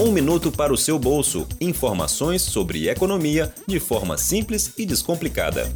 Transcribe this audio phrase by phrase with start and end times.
[0.00, 1.46] Um minuto para o seu bolso.
[1.60, 5.70] Informações sobre economia de forma simples e descomplicada.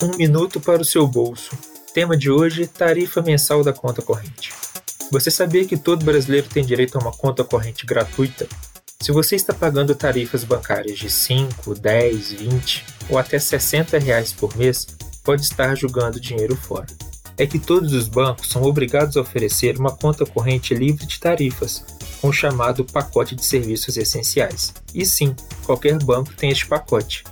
[0.00, 1.50] Um minuto para o seu bolso.
[1.92, 4.52] Tema de hoje: tarifa mensal da conta corrente.
[5.10, 8.46] Você sabia que todo brasileiro tem direito a uma conta corrente gratuita?
[9.00, 14.56] Se você está pagando tarifas bancárias de 5, 10, 20 ou até 60 reais por
[14.56, 14.86] mês,
[15.24, 16.86] pode estar jogando dinheiro fora.
[17.36, 21.84] É que todos os bancos são obrigados a oferecer uma conta corrente livre de tarifas,
[22.20, 24.72] com o chamado pacote de serviços essenciais.
[24.94, 27.24] E sim, qualquer banco tem este pacote.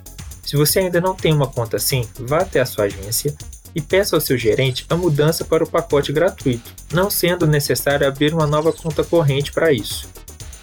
[0.43, 3.37] Se você ainda não tem uma conta assim, vá até a sua agência
[3.75, 8.35] e peça ao seu gerente a mudança para o pacote gratuito, não sendo necessário abrir
[8.35, 10.09] uma nova conta corrente para isso.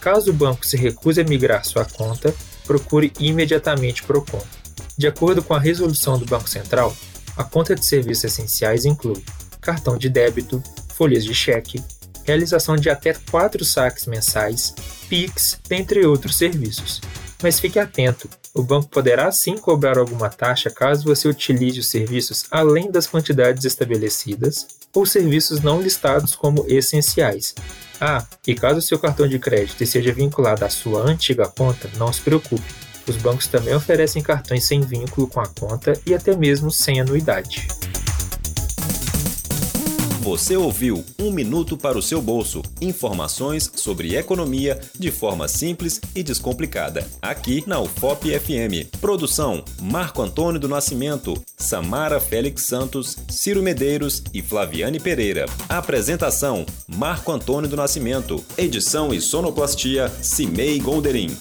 [0.02, 2.34] Caso o banco se recuse a migrar sua conta,
[2.66, 4.42] procure imediatamente Procon.
[4.98, 6.96] De acordo com a resolução do Banco Central,
[7.38, 9.24] a conta de serviços essenciais inclui
[9.62, 10.62] cartão de débito,
[10.96, 11.84] folhas de cheque,
[12.24, 14.74] realização de até quatro saques mensais,
[15.08, 17.02] PIX, dentre outros serviços.
[17.42, 22.46] Mas fique atento, o banco poderá sim cobrar alguma taxa caso você utilize os serviços
[22.50, 27.54] além das quantidades estabelecidas ou serviços não listados como essenciais.
[28.02, 32.22] Ah, e caso seu cartão de crédito esteja vinculado à sua antiga conta, não se
[32.22, 32.87] preocupe.
[33.08, 37.68] Os bancos também oferecem cartões sem vínculo com a conta e até mesmo sem anuidade.
[40.28, 42.62] Você ouviu Um Minuto para o seu bolso.
[42.82, 47.08] Informações sobre economia de forma simples e descomplicada.
[47.22, 48.92] Aqui na UFOP FM.
[49.00, 55.46] Produção: Marco Antônio do Nascimento, Samara Félix Santos, Ciro Medeiros e Flaviane Pereira.
[55.70, 58.44] Apresentação: Marco Antônio do Nascimento.
[58.58, 61.38] Edição e sonoplastia: Cimei Golderim.